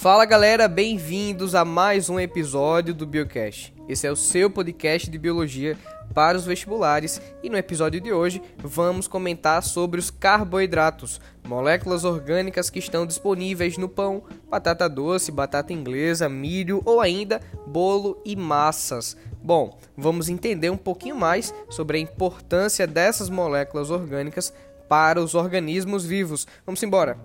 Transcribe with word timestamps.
Fala 0.00 0.24
galera, 0.24 0.66
bem-vindos 0.66 1.54
a 1.54 1.62
mais 1.62 2.08
um 2.08 2.18
episódio 2.18 2.94
do 2.94 3.06
Biocast. 3.06 3.74
Esse 3.86 4.06
é 4.06 4.10
o 4.10 4.16
seu 4.16 4.48
podcast 4.48 5.10
de 5.10 5.18
biologia 5.18 5.76
para 6.14 6.38
os 6.38 6.46
vestibulares 6.46 7.20
e 7.42 7.50
no 7.50 7.58
episódio 7.58 8.00
de 8.00 8.10
hoje 8.10 8.40
vamos 8.64 9.06
comentar 9.06 9.62
sobre 9.62 10.00
os 10.00 10.10
carboidratos, 10.10 11.20
moléculas 11.46 12.02
orgânicas 12.02 12.70
que 12.70 12.78
estão 12.78 13.04
disponíveis 13.04 13.76
no 13.76 13.90
pão, 13.90 14.22
batata 14.48 14.88
doce, 14.88 15.30
batata 15.30 15.74
inglesa, 15.74 16.30
milho 16.30 16.80
ou 16.86 17.02
ainda 17.02 17.38
bolo 17.66 18.22
e 18.24 18.34
massas. 18.34 19.18
Bom, 19.42 19.78
vamos 19.94 20.30
entender 20.30 20.70
um 20.70 20.78
pouquinho 20.78 21.14
mais 21.14 21.52
sobre 21.68 21.98
a 21.98 22.00
importância 22.00 22.86
dessas 22.86 23.28
moléculas 23.28 23.90
orgânicas 23.90 24.50
para 24.88 25.20
os 25.20 25.34
organismos 25.34 26.06
vivos. 26.06 26.46
Vamos 26.64 26.82
embora! 26.82 27.18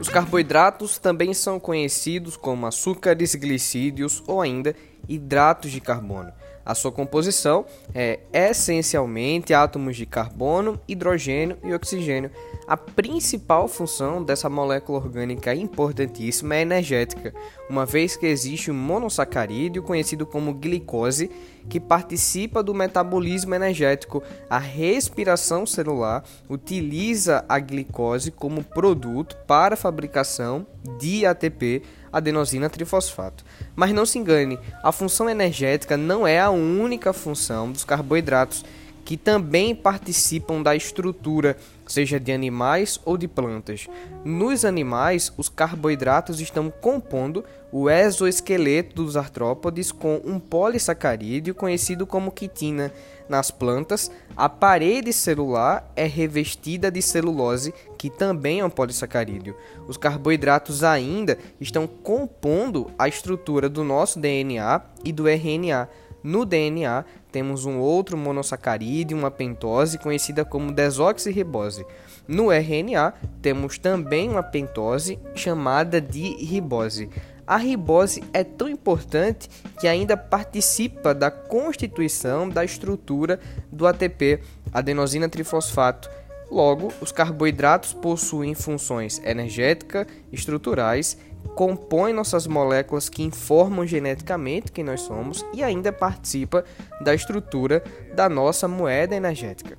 Os 0.00 0.08
carboidratos 0.08 0.98
também 0.98 1.34
são 1.34 1.60
conhecidos 1.60 2.34
como 2.34 2.66
açúcares, 2.66 3.34
glicídios 3.34 4.22
ou 4.26 4.40
ainda 4.40 4.74
hidratos 5.06 5.70
de 5.70 5.78
carbono. 5.78 6.32
A 6.64 6.74
sua 6.74 6.90
composição 6.90 7.66
é 7.94 8.20
essencialmente 8.32 9.52
átomos 9.52 9.96
de 9.96 10.06
carbono, 10.06 10.80
hidrogênio 10.88 11.58
e 11.62 11.74
oxigênio. 11.74 12.30
A 12.66 12.76
principal 12.76 13.68
função 13.68 14.22
dessa 14.22 14.48
molécula 14.48 14.98
orgânica 14.98 15.54
importantíssima 15.54 16.56
é 16.56 16.62
energética, 16.62 17.34
uma 17.68 17.84
vez 17.84 18.16
que 18.16 18.26
existe 18.26 18.70
um 18.70 18.74
monossacarídeo 18.74 19.82
conhecido 19.82 20.24
como 20.24 20.54
glicose 20.54 21.30
que 21.68 21.80
participa 21.80 22.62
do 22.62 22.74
metabolismo 22.74 23.54
energético. 23.54 24.22
A 24.48 24.58
respiração 24.58 25.66
celular 25.66 26.24
utiliza 26.48 27.44
a 27.48 27.58
glicose 27.58 28.30
como 28.30 28.64
produto 28.64 29.36
para 29.46 29.74
a 29.74 29.76
fabricação 29.78 30.66
de 30.98 31.26
ATP 31.26 31.82
adenosina 32.12 32.68
trifosfato. 32.68 33.44
Mas 33.76 33.92
não 33.92 34.04
se 34.04 34.18
engane, 34.18 34.58
a 34.82 34.92
função 34.92 35.28
energética 35.28 35.96
não 35.96 36.26
é 36.26 36.40
a 36.40 36.50
única 36.50 37.12
função 37.12 37.70
dos 37.70 37.84
carboidratos 37.84 38.64
que 39.10 39.16
também 39.16 39.74
participam 39.74 40.62
da 40.62 40.76
estrutura, 40.76 41.56
seja 41.84 42.20
de 42.20 42.30
animais 42.30 43.00
ou 43.04 43.18
de 43.18 43.26
plantas. 43.26 43.88
Nos 44.24 44.64
animais, 44.64 45.32
os 45.36 45.48
carboidratos 45.48 46.40
estão 46.40 46.70
compondo 46.70 47.44
o 47.72 47.90
exoesqueleto 47.90 48.94
dos 48.94 49.16
artrópodes 49.16 49.90
com 49.90 50.20
um 50.24 50.38
polissacarídeo 50.38 51.56
conhecido 51.56 52.06
como 52.06 52.30
quitina. 52.30 52.92
Nas 53.28 53.50
plantas, 53.50 54.12
a 54.36 54.48
parede 54.48 55.12
celular 55.12 55.90
é 55.96 56.06
revestida 56.06 56.88
de 56.88 57.02
celulose, 57.02 57.74
que 57.98 58.10
também 58.10 58.60
é 58.60 58.64
um 58.64 58.70
polissacarídeo. 58.70 59.56
Os 59.88 59.96
carboidratos 59.96 60.84
ainda 60.84 61.36
estão 61.60 61.88
compondo 61.88 62.92
a 62.96 63.08
estrutura 63.08 63.68
do 63.68 63.82
nosso 63.82 64.20
DNA 64.20 64.80
e 65.04 65.10
do 65.12 65.28
RNA. 65.28 65.88
No 66.22 66.44
DNA, 66.44 67.04
temos 67.32 67.64
um 67.64 67.78
outro 67.78 68.16
monossacarídeo, 68.16 69.16
uma 69.16 69.30
pentose, 69.30 69.98
conhecida 69.98 70.44
como 70.44 70.72
desoxirribose. 70.72 71.86
No 72.28 72.52
RNA, 72.52 73.14
temos 73.40 73.78
também 73.78 74.28
uma 74.28 74.42
pentose 74.42 75.18
chamada 75.34 76.00
de 76.00 76.36
ribose. 76.44 77.08
A 77.46 77.56
ribose 77.56 78.22
é 78.32 78.44
tão 78.44 78.68
importante 78.68 79.48
que 79.80 79.88
ainda 79.88 80.16
participa 80.16 81.12
da 81.12 81.30
constituição 81.30 82.48
da 82.48 82.64
estrutura 82.64 83.40
do 83.72 83.86
ATP, 83.86 84.40
adenosina 84.72 85.28
trifosfato. 85.28 86.08
Logo, 86.50 86.92
os 87.00 87.12
carboidratos 87.12 87.92
possuem 87.92 88.54
funções 88.54 89.20
energéticas, 89.24 90.06
estruturais 90.32 91.16
compõe 91.54 92.12
nossas 92.12 92.46
moléculas 92.46 93.08
que 93.08 93.22
informam 93.22 93.86
geneticamente 93.86 94.72
quem 94.72 94.84
nós 94.84 95.00
somos 95.02 95.44
e 95.54 95.62
ainda 95.62 95.92
participa 95.92 96.64
da 97.00 97.14
estrutura 97.14 97.82
da 98.14 98.28
nossa 98.28 98.68
moeda 98.68 99.14
energética. 99.14 99.78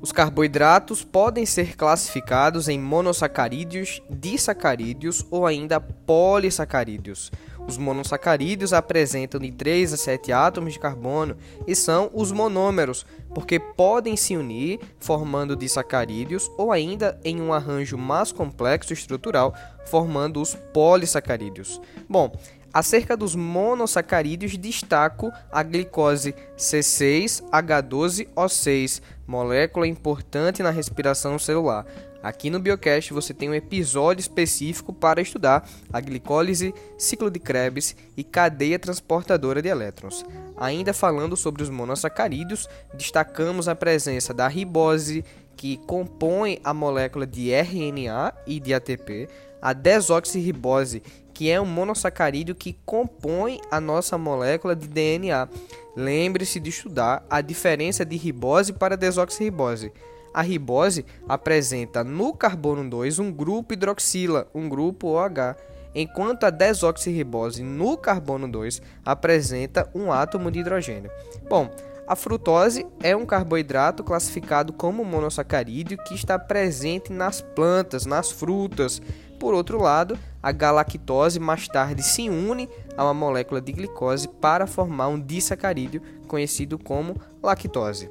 Os 0.00 0.12
carboidratos 0.12 1.02
podem 1.02 1.46
ser 1.46 1.74
classificados 1.76 2.68
em 2.68 2.78
monossacarídeos, 2.78 4.02
disacarídeos 4.10 5.24
ou 5.30 5.46
ainda 5.46 5.80
polissacarídeos. 5.80 7.32
Os 7.68 7.76
monossacarídeos 7.76 8.72
apresentam 8.72 9.40
de 9.40 9.50
3 9.50 9.92
a 9.92 9.96
7 9.96 10.32
átomos 10.32 10.74
de 10.74 10.78
carbono 10.78 11.36
e 11.66 11.74
são 11.74 12.10
os 12.14 12.30
monômeros, 12.30 13.04
porque 13.34 13.58
podem 13.58 14.16
se 14.16 14.36
unir 14.36 14.78
formando 14.98 15.56
disacarídeos 15.56 16.50
ou 16.56 16.70
ainda 16.70 17.18
em 17.24 17.40
um 17.40 17.52
arranjo 17.52 17.98
mais 17.98 18.30
complexo 18.30 18.92
estrutural, 18.92 19.52
formando 19.86 20.40
os 20.40 20.54
polissacarídeos. 20.72 21.80
Bom, 22.08 22.32
Acerca 22.76 23.16
dos 23.16 23.34
monossacarídeos, 23.34 24.58
destaco 24.58 25.32
a 25.50 25.62
glicose 25.62 26.34
C6H12O6, 26.58 29.00
molécula 29.26 29.88
importante 29.88 30.62
na 30.62 30.68
respiração 30.68 31.38
celular. 31.38 31.86
Aqui 32.22 32.50
no 32.50 32.58
Biocast 32.58 33.12
você 33.12 33.32
tem 33.32 33.48
um 33.48 33.54
episódio 33.54 34.20
específico 34.20 34.92
para 34.92 35.20
estudar 35.20 35.68
a 35.92 36.00
glicólise, 36.00 36.74
ciclo 36.98 37.30
de 37.30 37.38
Krebs 37.38 37.94
e 38.16 38.24
cadeia 38.24 38.78
transportadora 38.78 39.62
de 39.62 39.68
elétrons. 39.68 40.24
Ainda 40.56 40.92
falando 40.92 41.36
sobre 41.36 41.62
os 41.62 41.70
monossacarídeos, 41.70 42.68
destacamos 42.94 43.68
a 43.68 43.74
presença 43.74 44.32
da 44.32 44.48
ribose, 44.48 45.24
que 45.56 45.78
compõe 45.86 46.58
a 46.62 46.74
molécula 46.74 47.26
de 47.26 47.50
RNA 47.50 48.34
e 48.46 48.60
de 48.60 48.74
ATP, 48.74 49.28
a 49.60 49.72
desoxirribose, 49.72 51.02
que 51.36 51.50
é 51.50 51.60
um 51.60 51.66
monossacarídeo 51.66 52.54
que 52.54 52.78
compõe 52.86 53.60
a 53.70 53.78
nossa 53.78 54.16
molécula 54.16 54.74
de 54.74 54.88
DNA. 54.88 55.46
Lembre-se 55.94 56.58
de 56.58 56.70
estudar 56.70 57.26
a 57.28 57.42
diferença 57.42 58.06
de 58.06 58.16
ribose 58.16 58.72
para 58.72 58.96
desoxirribose. 58.96 59.92
A 60.32 60.40
ribose 60.40 61.04
apresenta 61.28 62.02
no 62.02 62.32
carbono 62.32 62.88
2 62.88 63.18
um 63.18 63.30
grupo 63.30 63.74
hidroxila, 63.74 64.48
um 64.54 64.66
grupo 64.66 65.08
OH, 65.08 65.56
enquanto 65.94 66.44
a 66.44 66.50
desoxirribose 66.50 67.62
no 67.62 67.98
carbono 67.98 68.48
2 68.48 68.80
apresenta 69.04 69.90
um 69.94 70.10
átomo 70.10 70.50
de 70.50 70.60
hidrogênio. 70.60 71.10
Bom, 71.50 71.70
a 72.06 72.14
frutose 72.14 72.86
é 73.02 73.16
um 73.16 73.26
carboidrato 73.26 74.04
classificado 74.04 74.72
como 74.72 75.04
monossacarídeo 75.04 75.98
que 75.98 76.14
está 76.14 76.38
presente 76.38 77.12
nas 77.12 77.40
plantas, 77.40 78.06
nas 78.06 78.30
frutas. 78.30 79.02
Por 79.38 79.54
outro 79.54 79.80
lado, 79.80 80.18
a 80.42 80.50
galactose 80.52 81.38
mais 81.38 81.68
tarde 81.68 82.02
se 82.02 82.28
une 82.28 82.68
a 82.96 83.04
uma 83.04 83.14
molécula 83.14 83.60
de 83.60 83.72
glicose 83.72 84.28
para 84.28 84.66
formar 84.66 85.08
um 85.08 85.20
disacarídeo 85.20 86.00
conhecido 86.26 86.78
como 86.78 87.20
lactose. 87.42 88.10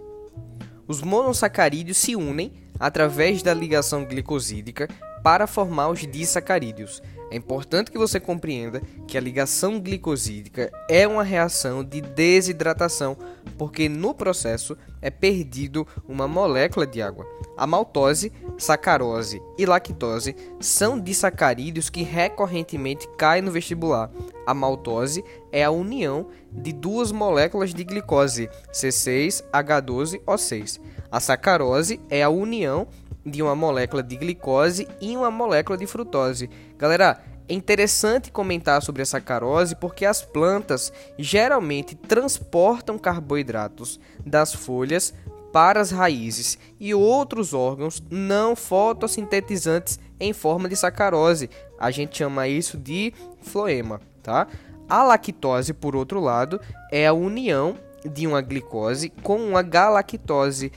Os 0.87 1.01
monossacarídeos 1.01 1.97
se 1.97 2.15
unem 2.15 2.53
através 2.79 3.41
da 3.41 3.53
ligação 3.53 4.05
glicosídica 4.05 4.87
para 5.25 5.47
formar 5.47 5.89
os 5.89 6.01
disacarídeos. 6.01 7.01
É 7.31 7.35
importante 7.35 7.89
que 7.89 7.97
você 7.97 8.19
compreenda 8.19 8.79
que 9.07 9.17
a 9.17 9.21
ligação 9.21 9.79
glicosídica 9.79 10.71
é 10.87 11.07
uma 11.07 11.23
reação 11.23 11.83
de 11.83 11.99
desidratação, 11.99 13.17
porque 13.57 13.89
no 13.89 14.13
processo 14.13 14.77
é 15.01 15.09
perdido 15.09 15.87
uma 16.07 16.27
molécula 16.27 16.85
de 16.85 17.01
água. 17.01 17.25
A 17.57 17.65
maltose, 17.65 18.31
sacarose 18.55 19.41
e 19.57 19.65
lactose 19.65 20.35
são 20.59 20.99
disacarídeos 20.99 21.89
que 21.89 22.03
recorrentemente 22.03 23.09
caem 23.17 23.41
no 23.41 23.49
vestibular. 23.49 24.11
A 24.45 24.53
maltose 24.53 25.25
é 25.51 25.63
a 25.63 25.71
união 25.71 26.27
de 26.51 26.71
duas 26.71 27.11
moléculas 27.11 27.73
de 27.73 27.83
glicose, 27.83 28.47
C6H12O6. 28.71 30.79
A 31.11 31.19
sacarose 31.19 31.99
é 32.09 32.21
a 32.21 32.29
união 32.29 32.87
de 33.25 33.41
uma 33.41 33.55
molécula 33.55 34.03
de 34.03 34.15
glicose 34.15 34.87
e 35.01 35.15
uma 35.17 35.31
molécula 35.31 35.77
de 35.77 35.87
frutose. 35.87 36.49
Galera, 36.77 37.19
é 37.47 37.53
interessante 37.53 38.31
comentar 38.31 38.81
sobre 38.81 39.01
a 39.01 39.05
sacarose 39.05 39.75
porque 39.75 40.05
as 40.05 40.21
plantas 40.21 40.91
geralmente 41.17 41.95
transportam 41.95 42.97
carboidratos 42.97 43.99
das 44.25 44.53
folhas 44.53 45.13
para 45.53 45.79
as 45.79 45.89
raízes 45.89 46.57
e 46.79 46.93
outros 46.93 47.53
órgãos 47.53 48.03
não 48.09 48.55
fotossintetizantes 48.55 49.99
em 50.19 50.33
forma 50.33 50.67
de 50.67 50.75
sacarose. 50.75 51.49
A 51.79 51.91
gente 51.91 52.17
chama 52.17 52.47
isso 52.47 52.77
de 52.77 53.13
floema, 53.41 54.01
tá? 54.21 54.47
A 54.89 55.03
lactose, 55.03 55.73
por 55.73 55.95
outro 55.95 56.19
lado, 56.19 56.59
é 56.91 57.07
a 57.07 57.13
união 57.13 57.77
de 58.05 58.27
uma 58.27 58.41
glicose 58.41 59.09
com 59.23 59.37
uma 59.37 59.61
galactose 59.61 60.71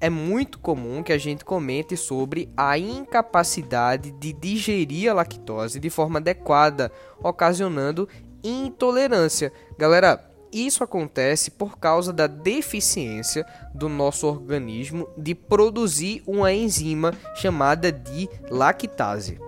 é 0.00 0.08
muito 0.08 0.58
comum 0.58 1.02
que 1.02 1.12
a 1.12 1.18
gente 1.18 1.44
comente 1.44 1.96
sobre 1.96 2.48
a 2.56 2.78
incapacidade 2.78 4.12
de 4.12 4.32
digerir 4.32 5.10
a 5.10 5.14
lactose 5.14 5.80
de 5.80 5.90
forma 5.90 6.18
adequada, 6.18 6.92
ocasionando 7.22 8.08
intolerância. 8.42 9.52
Galera, 9.76 10.24
isso 10.52 10.82
acontece 10.82 11.50
por 11.50 11.78
causa 11.78 12.12
da 12.12 12.26
deficiência 12.26 13.44
do 13.74 13.88
nosso 13.88 14.26
organismo 14.26 15.08
de 15.16 15.34
produzir 15.34 16.22
uma 16.26 16.52
enzima 16.52 17.12
chamada 17.34 17.92
de 17.92 18.28
lactase. 18.50 19.38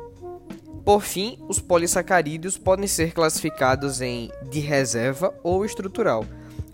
por 0.85 1.03
fim, 1.03 1.39
os 1.49 1.61
polissacarídeos 1.61 2.59
podem 2.59 2.87
ser 2.87 3.13
classificados 3.13 4.01
em 4.01 4.31
de 4.51 4.59
reserva 4.59 5.33
ou 5.43 5.65
estrutural. 5.65 6.25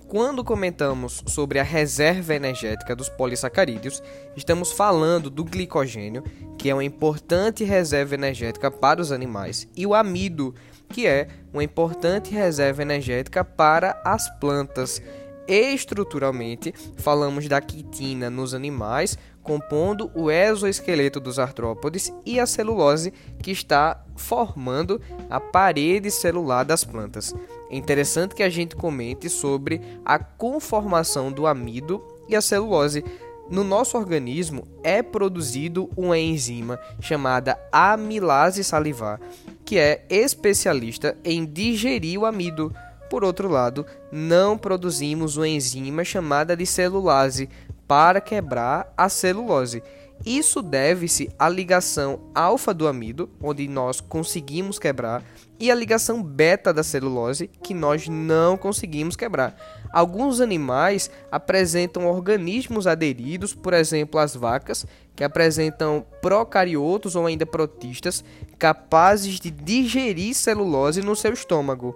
Quando 0.09 0.45
comentamos 0.45 1.25
sobre 1.27 1.59
a 1.59 1.65
reserva 1.65 2.33
energética 2.33 2.95
dos 2.95 3.09
polissacarídeos, 3.09 4.01
estamos 4.37 4.71
falando 4.71 5.29
do 5.29 5.45
glicogênio, 5.45 6.23
que 6.57 6.71
é 6.71 6.75
uma 6.75 6.85
importante 6.85 7.65
reserva 7.65 8.15
energética 8.15 8.71
para 8.71 9.01
os 9.01 9.11
animais, 9.11 9.67
e 9.77 9.85
o 9.85 9.95
amido, 9.95 10.55
que 10.91 11.09
é 11.09 11.27
uma 11.53 11.65
importante 11.65 12.33
reserva 12.33 12.83
energética 12.83 13.45
para 13.45 14.01
as 14.05 14.31
plantas. 14.39 15.03
Estruturalmente, 15.49 16.75
falamos 16.97 17.47
da 17.47 17.61
quitina 17.61 18.29
nos 18.29 18.53
animais, 18.53 19.17
compondo 19.43 20.11
o 20.13 20.29
exoesqueleto 20.29 21.21
dos 21.21 21.39
artrópodes 21.39 22.13
e 22.25 22.41
a 22.41 22.47
celulose 22.47 23.13
que 23.41 23.53
está 23.53 24.05
formando 24.17 25.01
a 25.31 25.39
parede 25.39 26.11
celular 26.11 26.65
das 26.65 26.83
plantas. 26.83 27.33
É 27.71 27.77
interessante 27.77 28.35
que 28.35 28.43
a 28.43 28.51
gente 28.51 28.75
comente 28.75 29.29
sobre 29.29 29.81
a 30.05 30.19
conformação 30.19 31.31
do 31.31 31.47
amido 31.47 32.03
e 32.29 32.35
a 32.35 32.41
celulose. 32.41 33.05
No 33.49 33.63
nosso 33.63 33.97
organismo 33.97 34.67
é 34.83 35.01
produzido 35.01 35.89
uma 35.97 36.19
enzima 36.19 36.81
chamada 37.01 37.57
amilase 37.71 38.65
salivar, 38.65 39.21
que 39.65 39.79
é 39.79 40.05
especialista 40.11 41.17
em 41.25 41.45
digerir 41.45 42.19
o 42.19 42.27
amido. 42.27 42.75
Por 43.09 43.25
outro 43.25 43.49
lado, 43.49 43.87
não 44.11 44.59
produzimos 44.59 45.37
uma 45.37 45.49
enzima 45.49 46.05
chamada 46.05 46.57
de 46.57 46.67
celulase 46.67 47.49
para 47.87 48.21
quebrar 48.21 48.93
a 48.97 49.09
celulose. 49.09 49.83
Isso 50.25 50.63
deve-se 50.63 51.31
à 51.39 51.49
ligação 51.49 52.21
alfa 52.35 52.73
do 52.73 52.89
amido, 52.89 53.29
onde 53.41 53.69
nós 53.69 54.01
conseguimos 54.01 54.79
quebrar, 54.79 55.23
e 55.61 55.71
à 55.71 55.75
ligação 55.75 56.23
beta 56.23 56.73
da 56.73 56.83
celulose, 56.83 57.49
que 57.63 57.75
nós 57.75 58.09
não 58.09 58.57
conseguimos 58.57 59.15
quebrar. 59.15 59.55
Alguns 59.93 60.41
animais 60.41 61.11
apresentam 61.31 62.07
organismos 62.07 62.87
aderidos, 62.87 63.55
por 63.55 63.73
exemplo, 63.73 64.19
as 64.19 64.35
vacas, 64.35 64.87
que 65.15 65.23
apresentam 65.23 66.05
procariotos 66.21 67.15
ou 67.15 67.27
ainda 67.27 67.47
protistas 67.47 68.25
capazes 68.59 69.39
de 69.39 69.51
digerir 69.51 70.35
celulose 70.35 71.03
no 71.03 71.15
seu 71.15 71.33
estômago. 71.33 71.95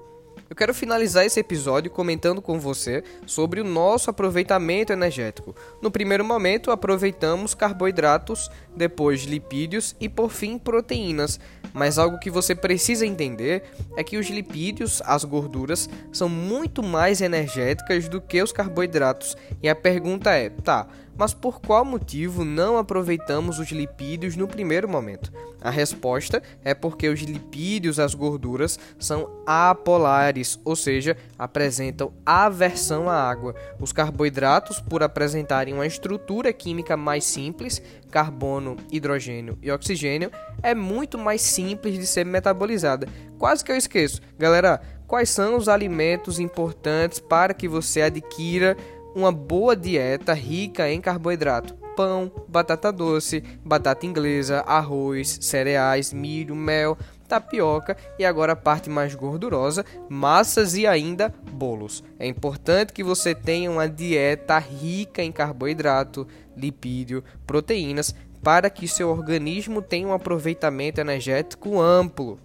Eu 0.50 0.56
quero 0.56 0.74
finalizar 0.74 1.24
esse 1.24 1.38
episódio 1.38 1.92
comentando 1.92 2.42
com 2.42 2.58
você 2.58 3.04
sobre 3.24 3.60
o 3.60 3.64
nosso 3.64 4.10
aproveitamento 4.10 4.92
energético. 4.92 5.54
No 5.80 5.92
primeiro 5.92 6.24
momento, 6.24 6.72
aproveitamos 6.72 7.54
carboidratos, 7.54 8.50
depois 8.74 9.22
lipídios 9.22 9.94
e 10.00 10.08
por 10.08 10.28
fim 10.28 10.58
proteínas. 10.58 11.38
Mas 11.72 11.98
algo 11.98 12.18
que 12.18 12.30
você 12.30 12.52
precisa 12.52 13.06
entender 13.06 13.62
é 13.96 14.02
que 14.02 14.16
os 14.16 14.28
lipídios, 14.28 15.00
as 15.06 15.22
gorduras, 15.22 15.88
são 16.12 16.28
muito 16.28 16.82
mais 16.82 17.20
energéticas 17.20 18.08
do 18.08 18.20
que 18.20 18.42
os 18.42 18.50
carboidratos. 18.50 19.36
E 19.62 19.68
a 19.68 19.76
pergunta 19.76 20.32
é: 20.32 20.50
tá, 20.50 20.88
mas 21.20 21.34
por 21.34 21.60
qual 21.60 21.84
motivo 21.84 22.46
não 22.46 22.78
aproveitamos 22.78 23.58
os 23.58 23.70
lipídios 23.70 24.36
no 24.36 24.48
primeiro 24.48 24.88
momento? 24.88 25.30
A 25.60 25.68
resposta 25.68 26.42
é 26.64 26.72
porque 26.72 27.10
os 27.10 27.20
lipídios, 27.20 28.00
as 28.00 28.14
gorduras, 28.14 28.78
são 28.98 29.28
apolares, 29.46 30.58
ou 30.64 30.74
seja, 30.74 31.14
apresentam 31.38 32.10
aversão 32.24 33.06
à 33.06 33.16
água. 33.16 33.54
Os 33.78 33.92
carboidratos, 33.92 34.80
por 34.80 35.02
apresentarem 35.02 35.74
uma 35.74 35.86
estrutura 35.86 36.54
química 36.54 36.96
mais 36.96 37.24
simples, 37.24 37.82
carbono, 38.10 38.78
hidrogênio 38.90 39.58
e 39.60 39.70
oxigênio, 39.70 40.30
é 40.62 40.74
muito 40.74 41.18
mais 41.18 41.42
simples 41.42 41.98
de 41.98 42.06
ser 42.06 42.24
metabolizada. 42.24 43.06
Quase 43.38 43.62
que 43.62 43.70
eu 43.70 43.76
esqueço. 43.76 44.22
Galera, 44.38 44.80
quais 45.06 45.28
são 45.28 45.58
os 45.58 45.68
alimentos 45.68 46.40
importantes 46.40 47.20
para 47.20 47.52
que 47.52 47.68
você 47.68 48.00
adquira 48.00 48.74
uma 49.14 49.32
boa 49.32 49.76
dieta 49.76 50.32
rica 50.32 50.90
em 50.90 51.00
carboidrato. 51.00 51.74
Pão, 51.96 52.30
batata 52.48 52.92
doce, 52.92 53.42
batata 53.64 54.06
inglesa, 54.06 54.60
arroz, 54.60 55.38
cereais, 55.40 56.12
milho, 56.12 56.54
mel, 56.54 56.96
tapioca 57.28 57.96
e 58.18 58.24
agora 58.24 58.52
a 58.52 58.56
parte 58.56 58.90
mais 58.90 59.14
gordurosa, 59.14 59.84
massas 60.08 60.74
e 60.74 60.86
ainda 60.86 61.32
bolos. 61.52 62.02
É 62.18 62.26
importante 62.26 62.92
que 62.92 63.04
você 63.04 63.34
tenha 63.34 63.70
uma 63.70 63.88
dieta 63.88 64.58
rica 64.58 65.22
em 65.22 65.30
carboidrato, 65.30 66.26
lipídio, 66.56 67.22
proteínas 67.46 68.14
para 68.42 68.70
que 68.70 68.88
seu 68.88 69.10
organismo 69.10 69.82
tenha 69.82 70.08
um 70.08 70.12
aproveitamento 70.12 71.00
energético 71.00 71.80
amplo. 71.80 72.38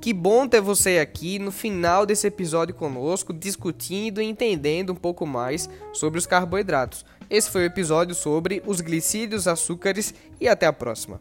Que 0.00 0.14
bom 0.14 0.48
ter 0.48 0.62
você 0.62 0.98
aqui 0.98 1.38
no 1.38 1.52
final 1.52 2.06
desse 2.06 2.26
episódio 2.26 2.74
conosco, 2.74 3.34
discutindo 3.34 4.22
e 4.22 4.24
entendendo 4.24 4.94
um 4.94 4.96
pouco 4.96 5.26
mais 5.26 5.68
sobre 5.92 6.18
os 6.18 6.26
carboidratos. 6.26 7.04
Esse 7.28 7.50
foi 7.50 7.62
o 7.62 7.66
episódio 7.66 8.14
sobre 8.14 8.62
os 8.66 8.80
glicídios, 8.80 9.46
açúcares 9.46 10.14
e 10.40 10.48
até 10.48 10.64
a 10.66 10.72
próxima. 10.72 11.20